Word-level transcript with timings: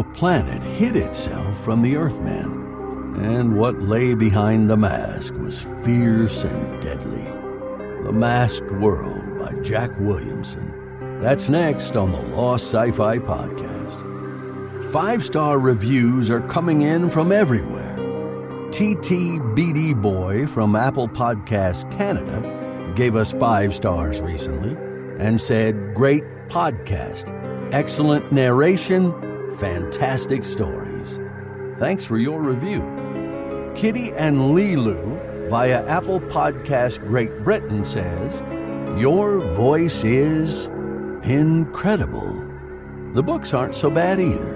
The 0.00 0.14
planet 0.14 0.62
hid 0.62 0.96
itself 0.96 1.62
from 1.62 1.82
the 1.82 1.94
Earthman, 1.94 3.16
and 3.22 3.58
what 3.58 3.82
lay 3.82 4.14
behind 4.14 4.70
the 4.70 4.76
mask 4.78 5.34
was 5.34 5.60
fierce 5.84 6.42
and 6.42 6.82
deadly. 6.82 7.26
The 8.04 8.10
Masked 8.10 8.72
World 8.80 9.38
by 9.38 9.52
Jack 9.60 9.90
Williamson. 10.00 11.20
That's 11.20 11.50
next 11.50 11.96
on 11.96 12.12
the 12.12 12.34
Lost 12.34 12.64
Sci 12.64 12.92
Fi 12.92 13.18
Podcast. 13.18 14.90
Five 14.90 15.22
star 15.22 15.58
reviews 15.58 16.30
are 16.30 16.40
coming 16.48 16.80
in 16.80 17.10
from 17.10 17.30
everywhere. 17.30 17.98
TTBD 18.70 20.00
Boy 20.00 20.46
from 20.46 20.76
Apple 20.76 21.08
Podcasts 21.08 21.84
Canada 21.94 22.94
gave 22.96 23.16
us 23.16 23.32
five 23.32 23.74
stars 23.74 24.22
recently 24.22 24.74
and 25.22 25.38
said, 25.38 25.92
Great 25.92 26.24
podcast, 26.48 27.28
excellent 27.74 28.32
narration, 28.32 29.12
fantastic 29.60 30.42
stories. 30.42 31.20
Thanks 31.78 32.06
for 32.06 32.18
your 32.18 32.40
review. 32.40 32.80
Kitty 33.76 34.10
and 34.14 34.38
Leeloo 34.38 35.48
via 35.50 35.86
Apple 35.86 36.20
Podcast 36.20 37.06
Great 37.06 37.44
Britain 37.44 37.84
says, 37.84 38.40
Your 38.98 39.40
voice 39.54 40.02
is 40.02 40.66
incredible. 41.24 42.32
The 43.12 43.22
books 43.22 43.52
aren't 43.52 43.74
so 43.74 43.90
bad 43.90 44.18
either. 44.18 44.54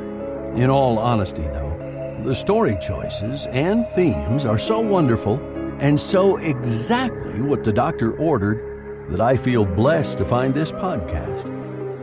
In 0.54 0.70
all 0.70 0.98
honesty, 0.98 1.42
though, 1.42 2.22
the 2.24 2.34
story 2.34 2.78
choices 2.80 3.46
and 3.48 3.86
themes 3.88 4.46
are 4.46 4.58
so 4.58 4.80
wonderful 4.80 5.38
and 5.80 6.00
so 6.00 6.38
exactly 6.38 7.42
what 7.42 7.64
the 7.64 7.72
doctor 7.72 8.16
ordered 8.16 9.10
that 9.10 9.20
I 9.20 9.36
feel 9.36 9.66
blessed 9.66 10.16
to 10.18 10.24
find 10.24 10.54
this 10.54 10.72
podcast. 10.72 11.50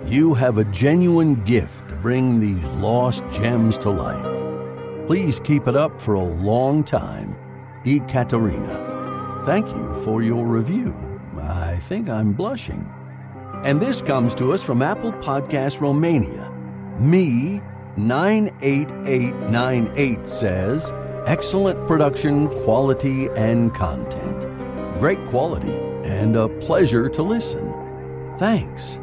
You 0.07 0.35
have 0.35 0.59
a 0.59 0.65
genuine 0.65 1.35
gift 1.43 1.90
bring 2.01 2.39
these 2.39 2.63
lost 2.79 3.23
gems 3.29 3.77
to 3.79 3.89
life. 3.89 5.07
Please 5.07 5.39
keep 5.39 5.67
it 5.67 5.75
up 5.75 5.99
for 6.01 6.13
a 6.13 6.23
long 6.23 6.83
time. 6.83 7.35
E. 7.85 7.99
Katerina. 8.07 9.41
Thank 9.45 9.67
you 9.67 10.01
for 10.03 10.21
your 10.21 10.45
review. 10.45 10.93
I 11.39 11.77
think 11.79 12.09
I'm 12.09 12.33
blushing. 12.33 12.87
And 13.63 13.81
this 13.81 14.01
comes 14.01 14.33
to 14.35 14.53
us 14.53 14.61
from 14.63 14.81
Apple 14.81 15.11
Podcast 15.13 15.79
Romania. 15.81 16.51
Me 16.99 17.61
98898 17.97 20.27
says, 20.27 20.93
excellent 21.25 21.87
production, 21.87 22.47
quality, 22.63 23.27
and 23.35 23.73
content. 23.73 24.39
Great 24.99 25.23
quality 25.25 25.75
and 26.03 26.35
a 26.35 26.47
pleasure 26.47 27.09
to 27.09 27.23
listen. 27.23 27.73
Thanks. 28.37 28.99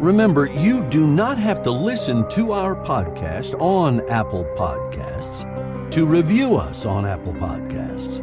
Remember, 0.00 0.46
you 0.46 0.82
do 0.90 1.06
not 1.06 1.38
have 1.38 1.62
to 1.62 1.70
listen 1.70 2.28
to 2.30 2.52
our 2.52 2.74
podcast 2.74 3.58
on 3.60 4.00
Apple 4.10 4.44
Podcasts 4.56 5.48
to 5.92 6.04
review 6.04 6.56
us 6.56 6.84
on 6.84 7.06
Apple 7.06 7.32
Podcasts. 7.34 8.18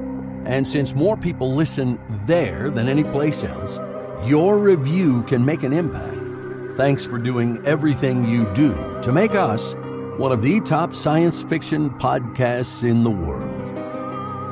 And 0.46 0.68
since 0.68 0.94
more 0.94 1.16
people 1.16 1.56
listen 1.56 1.98
there 2.28 2.70
than 2.70 2.90
any 2.90 3.06
place 3.06 3.46
else, 3.46 3.80
your 4.28 4.58
review 4.58 5.24
can 5.24 5.46
make 5.46 5.64
an 5.64 5.72
impact. 5.72 6.76
Thanks 6.76 7.06
for 7.06 7.18
doing 7.18 7.66
everything 7.66 8.28
you 8.28 8.52
do 8.54 8.74
to 9.02 9.14
make 9.14 9.34
us 9.34 9.74
one 10.18 10.34
of 10.34 10.42
the 10.42 10.60
top 10.60 10.94
science 10.94 11.42
fiction 11.42 11.90
podcasts 11.92 12.84
in 12.84 13.06
the 13.06 13.10
world. 13.10 13.71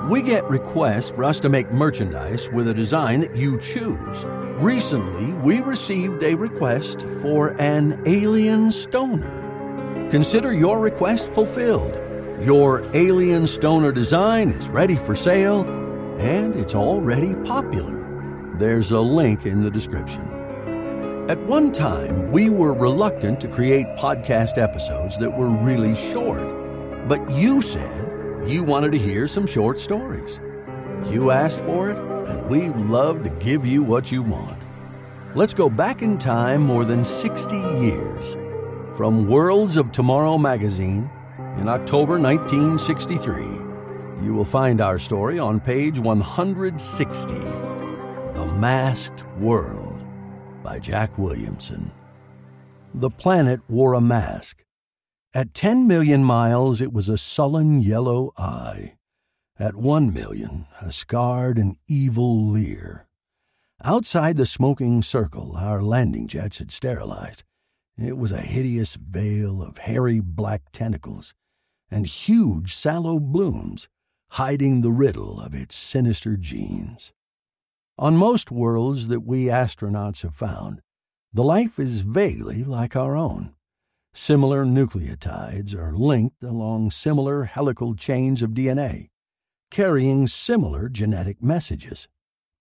We 0.10 0.24
get 0.24 0.44
requests 0.50 1.12
for 1.12 1.24
us 1.24 1.40
to 1.42 1.50
make 1.50 1.72
merchandise 1.72 2.50
with 2.50 2.68
a 2.68 2.74
design 2.74 3.20
that 3.20 3.36
you 3.36 3.60
choose. 3.60 4.26
Recently, 4.58 5.34
we 5.34 5.60
received 5.62 6.24
a 6.24 6.34
request 6.34 7.06
for 7.22 7.50
an 7.62 8.02
alien 8.08 8.72
stoner. 8.72 10.10
Consider 10.10 10.52
your 10.52 10.80
request 10.80 11.30
fulfilled. 11.30 11.94
Your 12.44 12.90
alien 12.96 13.46
stoner 13.46 13.92
design 13.92 14.50
is 14.50 14.68
ready 14.70 14.96
for 14.96 15.16
sale, 15.16 15.62
and 16.20 16.56
it's 16.56 16.74
already 16.74 17.36
popular. 17.46 18.04
There's 18.58 18.90
a 18.90 19.00
link 19.00 19.46
in 19.46 19.62
the 19.62 19.70
description. 19.70 20.28
At 21.30 21.38
one 21.42 21.72
time, 21.72 22.32
we 22.32 22.50
were 22.50 22.74
reluctant 22.74 23.40
to 23.42 23.48
create 23.48 23.86
podcast 23.98 24.58
episodes 24.58 25.20
that 25.20 25.38
were 25.38 25.52
really 25.52 25.96
short, 25.96 26.42
but 27.08 27.30
you 27.30 27.62
said 27.62 28.09
you 28.46 28.64
wanted 28.64 28.92
to 28.94 28.98
hear 28.98 29.28
some 29.28 29.46
short 29.46 29.80
stories. 29.80 30.40
You 31.08 31.32
asked 31.32 31.62
for 31.62 31.90
it, 31.90 31.98
and 32.28 32.50
we 32.50 32.70
love 32.70 33.24
to 33.24 33.30
give 33.30 33.66
you 33.66 33.84
what 33.84 34.12
you 34.12 34.22
want. 34.22 34.62
Let's 35.36 35.54
go 35.54 35.70
back 35.70 36.02
in 36.02 36.18
time 36.18 36.62
more 36.62 36.86
than 36.86 37.04
60 37.04 37.56
years. 37.56 38.36
From 38.96 39.28
Worlds 39.30 39.78
of 39.78 39.92
Tomorrow 39.92 40.38
magazine 40.38 41.10
in 41.58 41.68
October 41.68 42.20
1963, 42.20 43.44
you 44.26 44.34
will 44.34 44.46
find 44.46 44.82
our 44.82 44.98
story 44.98 45.40
on 45.40 45.60
page 45.60 46.00
160 46.00 47.34
The 47.34 48.46
Masked 48.58 49.26
World 49.38 50.02
by 50.64 50.80
Jack 50.80 51.18
Williamson. 51.18 51.92
The 52.94 53.10
planet 53.10 53.62
wore 53.70 53.94
a 53.94 54.02
mask. 54.02 54.64
At 55.32 55.54
10 55.54 55.86
million 55.86 56.24
miles, 56.24 56.82
it 56.82 56.92
was 56.92 57.08
a 57.08 57.16
sullen 57.16 57.82
yellow 57.82 58.34
eye. 58.36 58.96
At 59.60 59.76
1 59.76 60.12
million, 60.12 60.66
a 60.82 60.92
scarred 60.92 61.60
and 61.60 61.78
evil 61.88 62.48
leer. 62.48 63.08
Outside 63.84 64.38
the 64.38 64.48
smoking 64.48 65.04
circle, 65.04 65.56
our 65.56 65.84
landing 65.84 66.28
jets 66.28 66.58
had 66.58 66.72
sterilized, 66.72 67.44
It 67.96 68.18
was 68.18 68.32
a 68.32 68.42
hideous 68.42 68.96
veil 68.96 69.62
of 69.62 69.78
hairy 69.78 70.20
black 70.20 70.64
tentacles 70.72 71.36
and 71.92 72.08
huge 72.08 72.74
sallow 72.74 73.20
blooms 73.20 73.88
hiding 74.30 74.82
the 74.82 74.92
riddle 74.92 75.40
of 75.40 75.54
its 75.54 75.76
sinister 75.76 76.38
genes. 76.38 77.14
On 78.00 78.18
most 78.18 78.50
worlds 78.50 79.10
that 79.10 79.22
we 79.22 79.46
astronauts 79.46 80.24
have 80.24 80.34
found, 80.34 80.82
the 81.32 81.44
life 81.44 81.78
is 81.78 82.02
vaguely 82.02 82.64
like 82.64 82.96
our 82.96 83.16
own. 83.16 83.54
Similar 84.14 84.66
nucleotides 84.66 85.76
are 85.76 85.96
linked 85.96 86.44
along 86.44 86.92
similar 86.92 87.44
helical 87.44 87.96
chains 87.96 88.42
of 88.42 88.52
DNA, 88.52 89.10
carrying 89.70 90.28
similar 90.28 90.90
genetic 90.90 91.42
messages. 91.44 92.08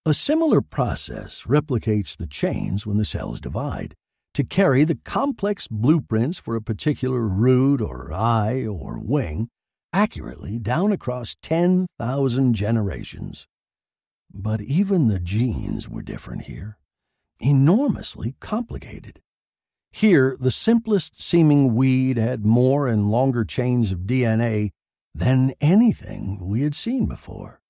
A 0.04 0.14
similar 0.14 0.60
process 0.60 1.42
replicates 1.42 2.16
the 2.16 2.26
chains 2.26 2.86
when 2.86 2.98
the 2.98 3.04
cells 3.04 3.40
divide 3.40 3.94
to 4.34 4.44
carry 4.44 4.84
the 4.84 4.94
complex 4.94 5.66
blueprints 5.66 6.38
for 6.38 6.54
a 6.54 6.62
particular 6.62 7.22
root 7.26 7.80
or 7.80 8.12
eye 8.12 8.64
or 8.64 8.98
wing 8.98 9.48
accurately 9.92 10.58
down 10.58 10.92
across 10.92 11.34
10,000 11.42 12.54
generations. 12.54 13.46
But 14.32 14.60
even 14.60 15.08
the 15.08 15.18
genes 15.18 15.88
were 15.88 16.02
different 16.02 16.42
here, 16.42 16.78
enormously 17.40 18.34
complicated. 18.38 19.20
Here, 19.90 20.36
the 20.38 20.50
simplest 20.50 21.22
seeming 21.22 21.74
weed 21.74 22.18
had 22.18 22.44
more 22.44 22.86
and 22.86 23.10
longer 23.10 23.44
chains 23.44 23.90
of 23.90 24.00
DNA 24.00 24.70
than 25.14 25.52
anything 25.60 26.38
we 26.40 26.62
had 26.62 26.74
seen 26.74 27.06
before. 27.06 27.60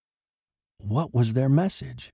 What 0.79 1.15
was 1.15 1.35
their 1.35 1.49
message? 1.49 2.13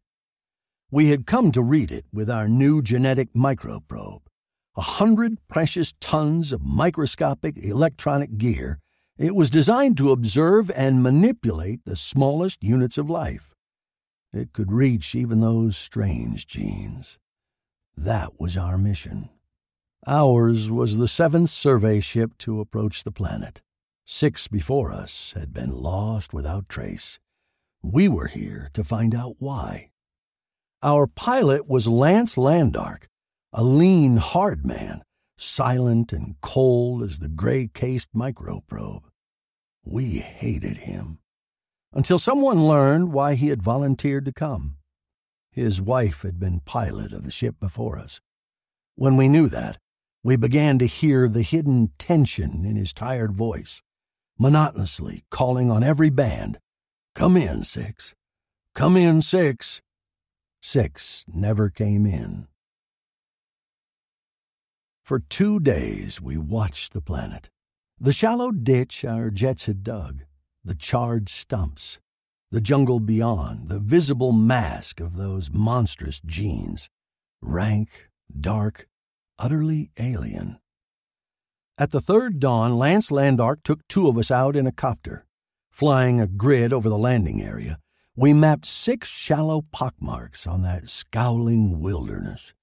We 0.91 1.09
had 1.09 1.27
come 1.27 1.51
to 1.53 1.63
read 1.63 1.91
it 1.91 2.07
with 2.13 2.31
our 2.31 2.49
new 2.49 2.81
genetic 2.81 3.33
microprobe. 3.35 4.23
A 4.77 4.83
hundred 4.83 5.39
precious 5.49 5.93
tons 6.01 6.53
of 6.53 6.63
microscopic 6.63 7.57
electronic 7.57 8.37
gear, 8.39 8.81
it 9.17 9.35
was 9.35 9.51
designed 9.51 9.97
to 9.99 10.11
observe 10.11 10.71
and 10.73 11.03
manipulate 11.03 11.85
the 11.85 11.97
smallest 11.97 12.63
units 12.63 12.99
of 12.99 13.09
life. 13.09 13.55
It 14.33 14.53
could 14.53 14.73
reach 14.73 15.15
even 15.15 15.41
those 15.41 15.77
strange 15.77 16.47
genes. 16.47 17.19
That 17.97 18.41
was 18.41 18.57
our 18.57 18.77
mission. 18.77 19.31
Ours 20.07 20.71
was 20.71 20.99
the 20.99 21.09
seventh 21.09 21.49
survey 21.49 21.99
ship 22.01 22.37
to 22.39 22.61
approach 22.61 23.05
the 23.05 23.11
planet. 23.11 23.63
Six 24.05 24.49
before 24.49 24.93
us 24.93 25.33
had 25.35 25.55
been 25.55 25.73
lost 25.73 26.35
without 26.35 26.69
trace. 26.69 27.19
We 27.83 28.09
were 28.09 28.27
here 28.27 28.69
to 28.75 28.85
find 28.85 29.15
out 29.15 29.37
why. 29.39 29.91
Our 30.83 31.07
pilot 31.07 31.67
was 31.67 31.89
Lance 31.89 32.37
Landark, 32.37 33.05
a 33.51 33.65
lean, 33.65 34.19
hard 34.19 34.67
man, 34.67 35.03
silent 35.39 36.13
and 36.13 36.35
cold 36.43 37.03
as 37.03 37.21
the 37.21 37.29
gray 37.29 37.67
cased 37.67 38.09
microprobe. 38.15 39.05
We 39.85 40.19
hated 40.19 40.79
him 40.79 41.19
until 41.95 42.19
someone 42.19 42.67
learned 42.67 43.13
why 43.13 43.37
he 43.37 43.49
had 43.49 43.63
volunteered 43.63 44.27
to 44.27 44.33
come. 44.33 44.77
His 45.51 45.81
wife 45.81 46.23
had 46.23 46.39
been 46.39 46.61
pilot 46.61 47.15
of 47.15 47.23
the 47.23 47.31
ship 47.31 47.55
before 47.59 47.99
us. 47.99 48.21
When 48.97 49.17
we 49.17 49.29
knew 49.29 49.49
that, 49.49 49.79
we 50.25 50.35
began 50.37 50.79
to 50.79 50.87
hear 50.87 51.29
the 51.29 51.43
hidden 51.43 51.93
tension 51.99 52.65
in 52.65 52.77
his 52.77 52.95
tired 52.95 53.33
voice, 53.33 53.83
monotonously 54.39 55.23
calling 55.31 55.71
on 55.71 55.85
every 55.85 56.11
band 56.11 56.59
Come 57.15 57.37
in, 57.37 57.63
Six. 57.63 58.15
Come 58.75 58.97
in, 58.97 59.23
Six. 59.23 59.83
Six 60.61 61.25
never 61.33 61.71
came 61.71 62.07
in. 62.07 62.49
For 65.05 65.21
two 65.21 65.61
days 65.61 66.21
we 66.21 66.39
watched 66.39 66.93
the 66.93 67.01
planet. 67.01 67.51
The 68.01 68.13
shallow 68.13 68.51
ditch 68.51 69.05
our 69.05 69.31
jets 69.31 69.67
had 69.67 69.85
dug 69.85 70.23
the 70.65 70.75
charred 70.75 71.29
stumps, 71.29 71.99
the 72.51 72.61
jungle 72.61 72.99
beyond, 72.99 73.69
the 73.69 73.79
visible 73.79 74.33
mask 74.33 74.99
of 74.99 75.17
those 75.17 75.51
monstrous 75.53 76.21
genes, 76.25 76.89
rank, 77.43 78.09
dark, 78.41 78.89
utterly 79.39 79.91
alien. 79.99 80.59
At 81.77 81.91
the 81.91 82.01
third 82.01 82.39
dawn, 82.39 82.79
Lance 82.79 83.11
Landark 83.11 83.63
took 83.65 83.87
two 83.89 84.09
of 84.09 84.17
us 84.17 84.31
out 84.31 84.57
in 84.57 84.67
a 84.67 84.73
copter. 84.73 85.27
Flying 85.71 86.21
a 86.21 86.27
grid 86.27 86.73
over 86.73 86.89
the 86.89 86.99
landing 86.99 87.43
area, 87.43 87.79
we 88.15 88.33
mapped 88.33 88.67
six 88.67 89.09
shallow 89.09 89.63
pockmarks 89.73 90.47
on 90.47 90.63
that 90.63 90.89
scowling 90.89 91.81
wilderness 91.81 92.55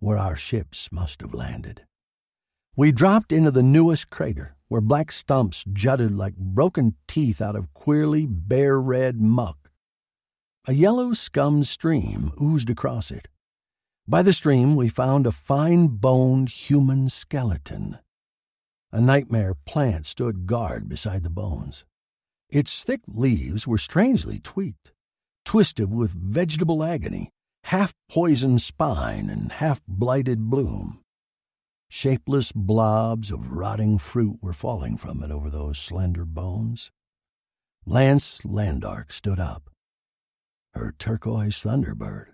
where 0.00 0.18
our 0.18 0.34
ships 0.34 0.88
must 0.90 1.20
have 1.20 1.34
landed. 1.34 1.82
We 2.74 2.90
dropped 2.90 3.32
into 3.32 3.50
the 3.50 3.62
newest 3.62 4.08
crater, 4.10 4.56
where 4.68 4.80
black 4.80 5.12
stumps 5.12 5.64
jutted 5.72 6.16
like 6.16 6.36
broken 6.36 6.94
teeth 7.06 7.42
out 7.42 7.56
of 7.56 7.74
queerly 7.74 8.26
bare 8.26 8.80
red 8.80 9.20
muck. 9.20 9.70
A 10.66 10.72
yellow 10.72 11.12
scum 11.12 11.64
stream 11.64 12.32
oozed 12.40 12.70
across 12.70 13.10
it. 13.10 13.28
By 14.10 14.22
the 14.22 14.32
stream, 14.32 14.74
we 14.74 14.88
found 14.88 15.24
a 15.24 15.30
fine 15.30 15.86
boned 15.86 16.48
human 16.48 17.08
skeleton. 17.08 18.00
A 18.90 19.00
nightmare 19.00 19.54
plant 19.54 20.04
stood 20.04 20.46
guard 20.46 20.88
beside 20.88 21.22
the 21.22 21.30
bones. 21.30 21.84
Its 22.48 22.82
thick 22.82 23.02
leaves 23.06 23.68
were 23.68 23.78
strangely 23.78 24.40
tweaked, 24.40 24.90
twisted 25.44 25.94
with 25.94 26.10
vegetable 26.10 26.82
agony, 26.82 27.30
half 27.62 27.94
poisoned 28.08 28.60
spine 28.62 29.30
and 29.30 29.52
half 29.52 29.80
blighted 29.86 30.50
bloom. 30.50 31.04
Shapeless 31.88 32.50
blobs 32.50 33.30
of 33.30 33.52
rotting 33.52 33.96
fruit 33.96 34.38
were 34.42 34.52
falling 34.52 34.96
from 34.96 35.22
it 35.22 35.30
over 35.30 35.48
those 35.48 35.78
slender 35.78 36.24
bones. 36.24 36.90
Lance 37.86 38.40
Landark 38.40 39.12
stood 39.12 39.38
up. 39.38 39.70
Her 40.74 40.96
turquoise 40.98 41.62
thunderbird. 41.62 42.32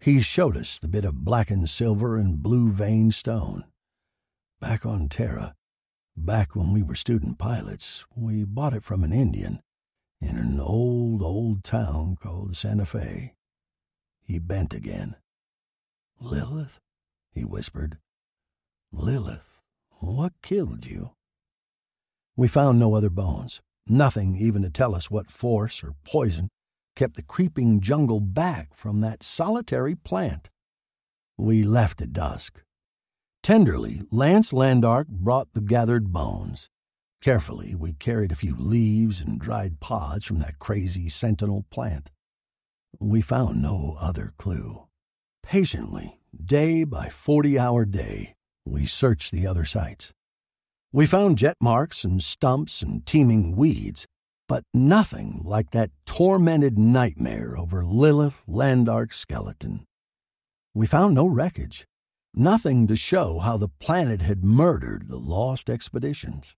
He 0.00 0.20
showed 0.20 0.56
us 0.56 0.78
the 0.78 0.88
bit 0.88 1.04
of 1.04 1.24
blackened 1.24 1.68
silver 1.68 2.16
and 2.16 2.42
blue 2.42 2.70
veined 2.70 3.14
stone. 3.14 3.64
Back 4.60 4.86
on 4.86 5.08
Terra, 5.08 5.54
back 6.16 6.54
when 6.54 6.72
we 6.72 6.82
were 6.82 6.94
student 6.94 7.38
pilots, 7.38 8.06
we 8.14 8.44
bought 8.44 8.74
it 8.74 8.84
from 8.84 9.02
an 9.02 9.12
Indian 9.12 9.60
in 10.20 10.36
an 10.36 10.60
old, 10.60 11.22
old 11.22 11.64
town 11.64 12.16
called 12.20 12.56
Santa 12.56 12.86
Fe. 12.86 13.34
He 14.20 14.38
bent 14.38 14.72
again. 14.72 15.16
Lilith? 16.20 16.80
he 17.32 17.44
whispered. 17.44 17.98
Lilith, 18.92 19.60
what 20.00 20.32
killed 20.42 20.86
you? 20.86 21.10
We 22.36 22.46
found 22.46 22.78
no 22.78 22.94
other 22.94 23.10
bones, 23.10 23.60
nothing 23.86 24.36
even 24.36 24.62
to 24.62 24.70
tell 24.70 24.94
us 24.94 25.10
what 25.10 25.30
force 25.30 25.82
or 25.82 25.94
poison 26.04 26.48
kept 26.98 27.14
the 27.14 27.22
creeping 27.22 27.80
jungle 27.80 28.18
back 28.18 28.74
from 28.74 29.00
that 29.00 29.22
solitary 29.22 29.94
plant. 29.94 30.50
We 31.36 31.62
left 31.62 32.02
at 32.02 32.12
dusk. 32.12 32.60
Tenderly, 33.40 34.02
Lance 34.10 34.50
Landark 34.52 35.06
brought 35.06 35.52
the 35.52 35.60
gathered 35.60 36.12
bones. 36.12 36.68
Carefully, 37.22 37.76
we 37.76 37.92
carried 37.92 38.32
a 38.32 38.36
few 38.36 38.56
leaves 38.56 39.20
and 39.20 39.38
dried 39.38 39.78
pods 39.78 40.24
from 40.24 40.40
that 40.40 40.58
crazy 40.58 41.08
sentinel 41.08 41.66
plant. 41.70 42.10
We 42.98 43.20
found 43.20 43.62
no 43.62 43.96
other 44.00 44.32
clue. 44.36 44.88
Patiently, 45.44 46.18
day 46.34 46.82
by 46.82 47.10
40 47.10 47.60
hour 47.60 47.84
day, 47.84 48.34
we 48.64 48.86
searched 48.86 49.30
the 49.30 49.46
other 49.46 49.64
sites. 49.64 50.12
We 50.92 51.06
found 51.06 51.38
jet 51.38 51.58
marks 51.60 52.02
and 52.02 52.20
stumps 52.20 52.82
and 52.82 53.06
teeming 53.06 53.54
weeds, 53.54 54.08
but 54.48 54.64
nothing 54.72 55.42
like 55.44 55.70
that 55.70 55.90
tormented 56.06 56.78
nightmare 56.78 57.54
over 57.56 57.84
Lilith 57.84 58.42
Landark's 58.48 59.18
skeleton. 59.18 59.84
We 60.74 60.86
found 60.86 61.14
no 61.14 61.26
wreckage, 61.26 61.86
nothing 62.34 62.86
to 62.86 62.96
show 62.96 63.40
how 63.40 63.58
the 63.58 63.68
planet 63.68 64.22
had 64.22 64.42
murdered 64.42 65.08
the 65.08 65.18
lost 65.18 65.68
expeditions. 65.68 66.54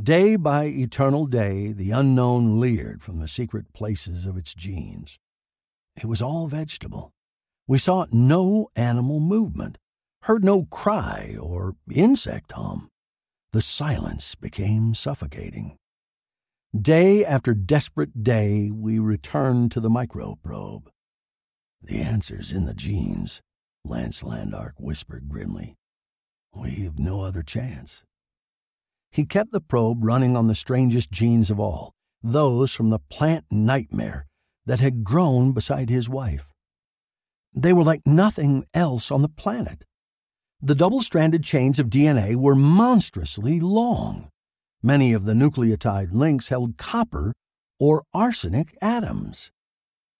Day 0.00 0.36
by 0.36 0.66
eternal 0.66 1.26
day, 1.26 1.72
the 1.72 1.90
unknown 1.90 2.60
leered 2.60 3.02
from 3.02 3.18
the 3.18 3.28
secret 3.28 3.72
places 3.72 4.24
of 4.24 4.36
its 4.36 4.54
genes. 4.54 5.18
It 5.96 6.06
was 6.06 6.22
all 6.22 6.46
vegetable. 6.46 7.12
We 7.66 7.78
saw 7.78 8.06
no 8.10 8.70
animal 8.76 9.20
movement, 9.20 9.78
heard 10.22 10.44
no 10.44 10.64
cry 10.64 11.36
or 11.40 11.76
insect 11.90 12.52
hum. 12.52 12.88
The 13.52 13.62
silence 13.62 14.34
became 14.34 14.94
suffocating. 14.94 15.76
Day 16.80 17.24
after 17.24 17.54
desperate 17.54 18.24
day, 18.24 18.68
we 18.68 18.98
returned 18.98 19.70
to 19.70 19.78
the 19.78 19.88
microprobe. 19.88 20.88
The 21.80 22.00
answer's 22.00 22.50
in 22.50 22.64
the 22.64 22.74
genes, 22.74 23.42
Lance 23.84 24.24
Landark 24.24 24.72
whispered 24.80 25.28
grimly. 25.28 25.76
We've 26.52 26.98
no 26.98 27.20
other 27.20 27.44
chance. 27.44 28.02
He 29.12 29.24
kept 29.24 29.52
the 29.52 29.60
probe 29.60 30.02
running 30.02 30.36
on 30.36 30.48
the 30.48 30.54
strangest 30.56 31.12
genes 31.12 31.48
of 31.48 31.60
all, 31.60 31.92
those 32.24 32.74
from 32.74 32.90
the 32.90 32.98
plant 32.98 33.44
nightmare 33.52 34.26
that 34.66 34.80
had 34.80 35.04
grown 35.04 35.52
beside 35.52 35.90
his 35.90 36.08
wife. 36.08 36.50
They 37.54 37.72
were 37.72 37.84
like 37.84 38.02
nothing 38.04 38.64
else 38.74 39.12
on 39.12 39.22
the 39.22 39.28
planet. 39.28 39.84
The 40.60 40.74
double 40.74 41.02
stranded 41.02 41.44
chains 41.44 41.78
of 41.78 41.86
DNA 41.86 42.34
were 42.34 42.56
monstrously 42.56 43.60
long. 43.60 44.30
Many 44.86 45.14
of 45.14 45.24
the 45.24 45.32
nucleotide 45.32 46.12
links 46.12 46.48
held 46.48 46.76
copper 46.76 47.32
or 47.80 48.04
arsenic 48.12 48.76
atoms. 48.82 49.50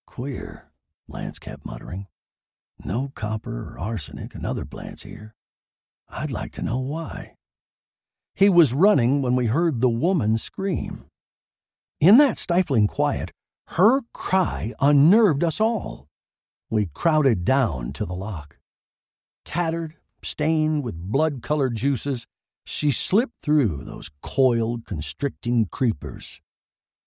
Queer, 0.06 0.71
Lance 1.06 1.38
kept 1.38 1.66
muttering. 1.66 2.06
No 2.83 3.12
copper 3.14 3.75
or 3.75 3.78
arsenic 3.78 4.35
in 4.35 4.47
other 4.47 4.64
plants 4.64 5.02
here. 5.02 5.35
I'd 6.09 6.30
like 6.30 6.50
to 6.52 6.62
know 6.62 6.78
why. 6.78 7.35
He 8.35 8.49
was 8.49 8.73
running 8.73 9.21
when 9.21 9.37
we 9.37 9.49
heard 9.49 9.83
the 9.83 9.90
woman 9.90 10.38
scream. 10.38 11.04
In 12.00 12.16
that 12.16 12.38
stifling 12.38 12.87
quiet, 12.87 13.33
her 13.66 14.00
cry 14.14 14.73
unnerved 14.80 15.44
us 15.44 15.61
all. 15.61 16.09
We 16.71 16.87
crowded 16.87 17.44
down 17.44 17.92
to 17.92 18.06
the 18.06 18.14
lock. 18.14 18.56
Tattered, 19.44 19.97
stained 20.23 20.83
with 20.83 20.94
blood 20.97 21.42
colored 21.42 21.75
juices, 21.75 22.26
she 22.64 22.90
slipped 22.90 23.40
through 23.42 23.85
those 23.85 24.11
coiled, 24.23 24.87
constricting 24.87 25.66
creepers. 25.66 26.40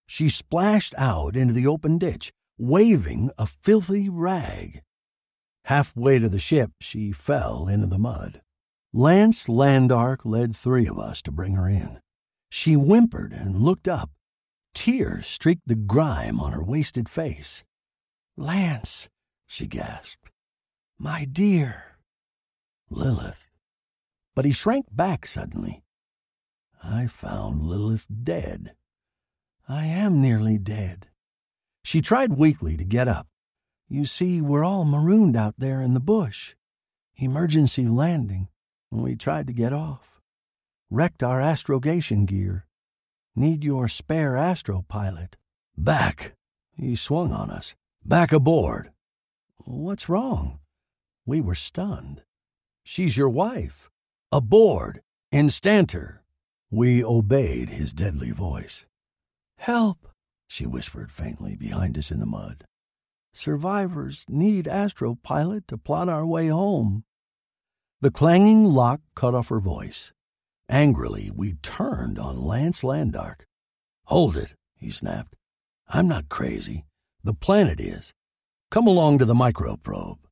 She 0.08 0.30
splashed 0.30 0.94
out 0.98 1.36
into 1.36 1.54
the 1.54 1.68
open 1.68 1.98
ditch, 1.98 2.32
waving 2.58 3.32
a 3.38 3.46
filthy 3.46 4.10
rag. 4.10 4.82
Halfway 5.66 6.20
to 6.20 6.30
the 6.30 6.40
ship, 6.40 6.72
she 6.80 7.12
fell 7.12 7.68
into 7.68 7.88
the 7.88 8.00
mud. 8.00 8.42
Lance 8.94 9.48
Landark 9.48 10.24
led 10.24 10.56
three 10.56 10.88
of 10.88 10.98
us 10.98 11.22
to 11.24 11.32
bring 11.32 11.56
her 11.56 11.68
in. 11.68 12.00
She 12.50 12.74
whimpered 12.74 13.34
and 13.34 13.62
looked 13.62 13.88
up. 13.88 14.12
Tears 14.74 15.28
streaked 15.28 15.68
the 15.68 15.76
grime 15.76 16.40
on 16.40 16.54
her 16.54 16.64
wasted 16.64 17.10
face. 17.10 17.64
Lance, 18.38 19.10
she 19.46 19.68
gasped. 19.68 20.30
My 20.98 21.26
dear. 21.26 21.98
Lilith. 22.90 23.47
But 24.38 24.46
he 24.46 24.52
shrank 24.52 24.86
back 24.96 25.26
suddenly. 25.26 25.82
I 26.84 27.08
found 27.08 27.64
Lilith 27.64 28.06
dead. 28.22 28.76
I 29.68 29.88
am 29.88 30.22
nearly 30.22 30.60
dead. 30.60 31.08
She 31.84 32.02
tried 32.02 32.34
weakly 32.34 32.78
to 32.78 32.84
get 32.84 33.08
up. 33.08 33.26
You 33.90 34.06
see, 34.06 34.40
we're 34.40 34.64
all 34.64 34.86
marooned 34.86 35.36
out 35.36 35.56
there 35.58 35.82
in 35.82 35.96
the 35.96 36.00
bush. 36.00 36.54
Emergency 37.16 37.88
landing. 37.88 38.50
We 38.92 39.16
tried 39.16 39.48
to 39.48 39.54
get 39.54 39.74
off. 39.74 40.22
Wrecked 40.92 41.24
our 41.24 41.42
astrogation 41.42 42.26
gear. 42.26 42.68
Need 43.36 43.64
your 43.64 43.88
spare 43.88 44.38
astro 44.38 44.86
pilot. 44.88 45.36
Back! 45.76 46.36
He 46.76 46.96
swung 46.96 47.32
on 47.32 47.50
us. 47.50 47.74
Back 48.06 48.32
aboard! 48.32 48.92
What's 49.66 50.08
wrong? 50.08 50.60
We 51.26 51.42
were 51.42 51.56
stunned. 51.56 52.22
She's 52.84 53.18
your 53.18 53.30
wife. 53.30 53.90
Aboard! 54.32 55.02
Instanter! 55.32 56.20
We 56.70 57.02
obeyed 57.02 57.70
his 57.70 57.94
deadly 57.94 58.32
voice. 58.32 58.86
Help! 59.58 60.10
she 60.48 60.66
whispered 60.66 61.14
faintly 61.14 61.56
behind 61.56 61.98
us 61.98 62.12
in 62.12 62.20
the 62.20 62.26
mud. 62.26 62.66
Survivors 63.34 64.26
need 64.28 64.68
Astro 64.68 65.16
Pilot 65.16 65.66
to 65.70 65.78
plot 65.78 66.10
our 66.10 66.26
way 66.26 66.48
home. 66.48 67.06
The 68.02 68.12
clanging 68.12 68.66
lock 68.66 69.00
cut 69.16 69.34
off 69.34 69.48
her 69.48 69.62
voice. 69.62 70.12
Angrily, 70.68 71.32
we 71.34 71.54
turned 71.62 72.20
on 72.20 72.42
Lance 72.42 72.84
Landark. 72.84 73.46
Hold 74.08 74.36
it, 74.36 74.56
he 74.76 74.92
snapped. 74.92 75.36
I'm 75.88 76.08
not 76.08 76.28
crazy. 76.28 76.86
The 77.24 77.34
planet 77.34 77.80
is. 77.80 78.14
Come 78.72 78.88
along 78.88 79.20
to 79.20 79.26
the 79.26 79.34
microprobe. 79.34 80.27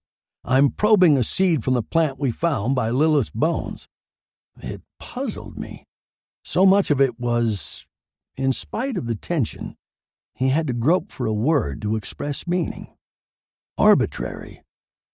I'm 0.48 0.70
probing 0.70 1.18
a 1.18 1.24
seed 1.24 1.64
from 1.64 1.74
the 1.74 1.82
plant 1.82 2.20
we 2.20 2.30
found 2.30 2.76
by 2.76 2.92
Lilith's 2.92 3.32
bones. 3.32 3.88
It 4.62 4.84
puzzled 5.00 5.58
me. 5.58 5.86
So 6.44 6.68
much 6.68 6.92
of 6.92 7.02
it 7.02 7.20
was, 7.20 7.88
in 8.38 8.54
spite 8.54 8.96
of 8.96 9.08
the 9.08 9.16
tension, 9.16 9.76
he 10.36 10.50
had 10.50 10.68
to 10.68 10.74
grope 10.74 11.12
for 11.12 11.26
a 11.26 11.34
word 11.34 11.82
to 11.82 11.96
express 11.96 12.46
meaning. 12.46 12.90
Arbitrary. 13.76 14.62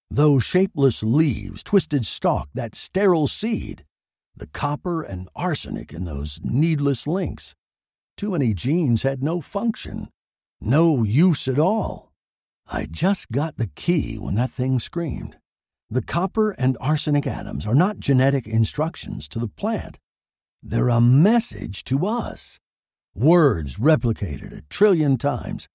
Those 0.09 0.43
shapeless 0.43 1.01
leaves, 1.01 1.63
twisted 1.63 2.05
stalk, 2.05 2.49
that 2.53 2.75
sterile 2.75 3.27
seed, 3.27 3.85
the 4.35 4.47
copper 4.47 5.01
and 5.01 5.29
arsenic 5.33 5.93
in 5.93 6.03
those 6.03 6.41
needless 6.43 7.07
links. 7.07 7.55
Too 8.17 8.31
many 8.31 8.53
genes 8.53 9.03
had 9.03 9.23
no 9.23 9.39
function, 9.39 10.09
no 10.59 11.03
use 11.03 11.47
at 11.47 11.57
all. 11.57 12.10
I 12.73 12.85
just 12.89 13.31
got 13.31 13.57
the 13.57 13.67
key 13.67 14.17
when 14.17 14.35
that 14.35 14.49
thing 14.49 14.79
screamed. 14.79 15.37
The 15.89 16.01
copper 16.01 16.51
and 16.51 16.77
arsenic 16.79 17.27
atoms 17.27 17.67
are 17.67 17.75
not 17.75 17.99
genetic 17.99 18.47
instructions 18.47 19.27
to 19.27 19.39
the 19.39 19.49
plant. 19.49 19.99
They're 20.63 20.87
a 20.87 21.01
message 21.01 21.83
to 21.85 22.05
us. 22.05 22.59
Words 23.13 23.75
replicated 23.75 24.57
a 24.57 24.61
trillion 24.69 25.17
times 25.17 25.67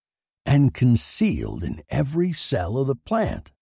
and 0.46 0.72
concealed 0.72 1.62
in 1.62 1.82
every 1.90 2.32
cell 2.32 2.78
of 2.78 2.86
the 2.86 2.94
plant. 2.94 3.52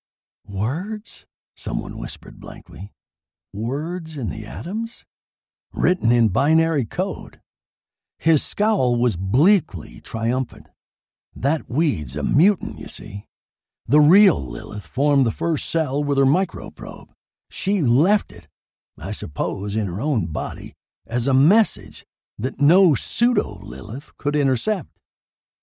Words? 0.46 1.26
Someone 1.56 1.98
whispered 1.98 2.38
blankly. 2.38 2.92
Words 3.52 4.16
in 4.16 4.28
the 4.28 4.46
atoms? 4.46 5.04
Written 5.72 6.12
in 6.12 6.28
binary 6.28 6.84
code. 6.84 7.40
His 8.16 8.44
scowl 8.44 8.94
was 8.94 9.16
bleakly 9.16 10.00
triumphant. 10.00 10.68
That 11.36 11.68
weed's 11.68 12.16
a 12.16 12.22
mutant, 12.22 12.78
you 12.78 12.88
see. 12.88 13.26
The 13.86 14.00
real 14.00 14.40
Lilith 14.42 14.86
formed 14.86 15.26
the 15.26 15.30
first 15.30 15.68
cell 15.68 16.02
with 16.02 16.16
her 16.16 16.24
microprobe. 16.24 17.08
She 17.50 17.82
left 17.82 18.32
it, 18.32 18.48
I 18.98 19.10
suppose 19.10 19.76
in 19.76 19.86
her 19.86 20.00
own 20.00 20.26
body, 20.26 20.74
as 21.06 21.26
a 21.26 21.34
message 21.34 22.06
that 22.38 22.60
no 22.60 22.94
pseudo 22.94 23.60
Lilith 23.62 24.16
could 24.16 24.34
intercept. 24.34 24.88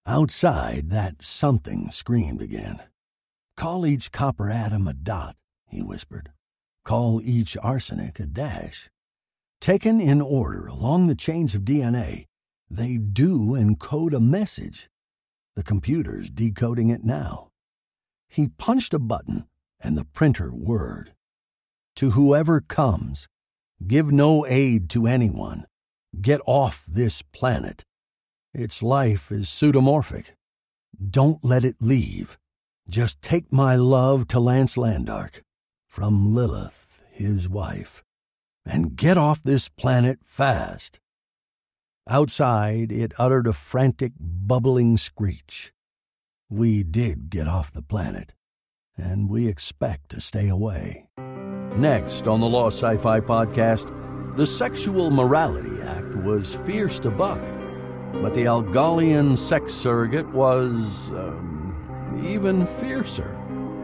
Outside, 0.06 0.90
that 0.90 1.22
something 1.24 1.90
screamed 1.90 2.42
again. 2.42 2.82
Call 3.58 3.86
each 3.86 4.12
copper 4.12 4.50
atom 4.50 4.88
a 4.88 4.94
dot, 4.94 5.36
he 5.68 5.82
whispered. 5.82 6.32
Call 6.84 7.22
each 7.24 7.58
arsenic 7.58 8.20
a 8.20 8.26
dash. 8.26 8.90
Taken 9.60 10.02
in 10.02 10.22
order 10.22 10.68
along 10.68 11.08
the 11.08 11.16
chains 11.16 11.56
of 11.56 11.62
DNA, 11.62 12.26
they 12.70 12.98
do 12.98 13.52
encode 13.52 14.14
a 14.14 14.20
message. 14.20 14.90
The 15.62 15.68
computer's 15.68 16.32
decoding 16.32 16.90
it 16.90 17.04
now. 17.04 17.52
He 18.28 18.48
punched 18.48 18.96
a 18.96 19.00
button, 19.00 19.46
and 19.80 19.96
the 19.96 20.06
printer 20.06 20.50
whirred. 20.50 21.14
To 21.98 22.12
whoever 22.12 22.62
comes, 22.62 23.28
give 23.86 24.12
no 24.12 24.44
aid 24.48 24.90
to 24.90 25.06
anyone. 25.06 25.68
Get 26.20 26.42
off 26.48 26.84
this 26.88 27.22
planet. 27.22 27.86
Its 28.56 28.82
life 28.82 29.32
is 29.32 29.50
pseudomorphic. 29.50 30.32
Don't 31.00 31.46
let 31.46 31.64
it 31.64 31.76
leave. 31.80 32.40
Just 32.90 33.22
take 33.22 33.54
my 33.54 33.76
love 33.76 34.28
to 34.30 34.40
Lance 34.40 34.78
Landark 34.78 35.44
from 35.88 36.34
Lilith, 36.34 37.04
his 37.12 37.48
wife, 37.48 38.04
and 38.66 38.96
get 38.96 39.16
off 39.16 39.44
this 39.44 39.70
planet 39.70 40.22
fast. 40.26 41.00
Outside, 42.10 42.92
it 42.92 43.14
uttered 43.20 43.46
a 43.46 43.54
frantic, 43.54 44.14
bubbling 44.20 44.98
screech. 44.98 45.72
We 46.50 46.84
did 46.84 47.30
get 47.30 47.48
off 47.48 47.72
the 47.72 47.84
planet, 47.84 48.34
and 48.98 49.30
we 49.30 49.48
expect 49.48 50.10
to 50.10 50.20
stay 50.20 50.50
away. 50.50 51.08
Next 51.78 52.28
on 52.28 52.40
the 52.40 52.50
Lost 52.50 52.80
Sci 52.80 52.98
Fi 52.98 53.20
podcast, 53.20 53.96
the 54.36 54.48
Sexual 54.48 55.12
Morality 55.12 55.82
Act 55.84 56.16
was 56.16 56.56
fierce 56.56 56.98
to 57.00 57.12
buck, 57.12 57.42
but 58.14 58.34
the 58.34 58.46
Algolian 58.46 59.38
sex 59.38 59.72
surrogate 59.74 60.28
was 60.34 61.10
um, 61.12 62.26
even 62.28 62.66
fiercer. 62.66 63.38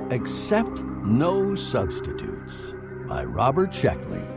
Accept 0.09 0.81
No 1.03 1.53
Substitutes 1.53 2.73
by 3.07 3.23
Robert 3.23 3.71
Sheckley. 3.71 4.36